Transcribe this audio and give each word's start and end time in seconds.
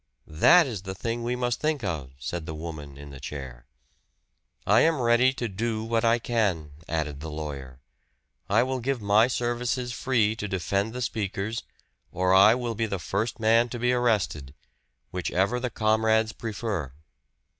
"That 0.25 0.65
is 0.65 0.81
the 0.81 0.95
thing 0.95 1.21
we 1.21 1.35
must 1.35 1.59
think 1.61 1.83
of," 1.83 2.13
said 2.17 2.47
the 2.47 2.55
woman 2.55 2.97
in 2.97 3.11
the 3.11 3.19
chair. 3.19 3.67
"I 4.65 4.79
am 4.79 4.99
ready 4.99 5.31
to 5.33 5.47
do 5.47 5.83
what 5.83 6.03
I 6.03 6.17
can," 6.17 6.71
added 6.89 7.19
the 7.19 7.29
lawyer. 7.29 7.79
"I 8.49 8.63
will 8.63 8.79
give 8.79 8.99
my 8.99 9.27
services 9.27 9.91
free 9.91 10.35
to 10.37 10.47
defend 10.47 10.93
the 10.93 11.03
speakers, 11.03 11.61
or 12.11 12.33
I 12.33 12.55
will 12.55 12.73
be 12.73 12.87
the 12.87 12.97
first 12.97 13.39
man 13.39 13.69
to 13.69 13.77
be 13.77 13.93
arrested 13.93 14.55
whichever 15.11 15.59
the 15.59 15.69
comrades 15.69 16.31
prefer." 16.33 16.93